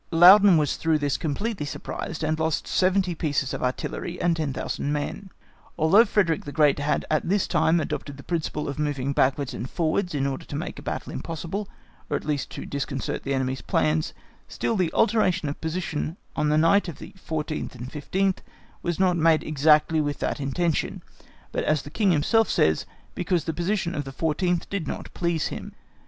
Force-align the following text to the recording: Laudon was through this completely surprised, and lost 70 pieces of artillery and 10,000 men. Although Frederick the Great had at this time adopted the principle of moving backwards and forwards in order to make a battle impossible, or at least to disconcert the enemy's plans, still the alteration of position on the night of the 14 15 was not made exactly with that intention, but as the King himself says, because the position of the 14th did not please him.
Laudon 0.11 0.57
was 0.57 0.77
through 0.77 0.97
this 0.97 1.15
completely 1.15 1.63
surprised, 1.63 2.23
and 2.23 2.39
lost 2.39 2.65
70 2.65 3.13
pieces 3.13 3.53
of 3.53 3.61
artillery 3.61 4.19
and 4.19 4.35
10,000 4.35 4.91
men. 4.91 5.29
Although 5.77 6.05
Frederick 6.05 6.43
the 6.43 6.51
Great 6.51 6.79
had 6.79 7.05
at 7.11 7.29
this 7.29 7.45
time 7.45 7.79
adopted 7.79 8.17
the 8.17 8.23
principle 8.23 8.67
of 8.67 8.79
moving 8.79 9.13
backwards 9.13 9.53
and 9.53 9.69
forwards 9.69 10.15
in 10.15 10.25
order 10.25 10.43
to 10.43 10.55
make 10.55 10.79
a 10.79 10.81
battle 10.81 11.13
impossible, 11.13 11.69
or 12.09 12.17
at 12.17 12.25
least 12.25 12.49
to 12.49 12.65
disconcert 12.65 13.21
the 13.21 13.35
enemy's 13.35 13.61
plans, 13.61 14.15
still 14.47 14.75
the 14.75 14.91
alteration 14.91 15.47
of 15.49 15.61
position 15.61 16.17
on 16.35 16.49
the 16.49 16.57
night 16.57 16.87
of 16.87 16.97
the 16.97 17.13
14 17.17 17.67
15 17.69 18.35
was 18.81 18.97
not 18.99 19.17
made 19.17 19.43
exactly 19.43 20.01
with 20.01 20.17
that 20.17 20.39
intention, 20.39 21.03
but 21.51 21.63
as 21.65 21.83
the 21.83 21.91
King 21.91 22.11
himself 22.11 22.49
says, 22.49 22.87
because 23.13 23.43
the 23.43 23.53
position 23.53 23.93
of 23.93 24.05
the 24.05 24.11
14th 24.11 24.67
did 24.71 24.87
not 24.87 25.13
please 25.13 25.49
him. 25.49 25.73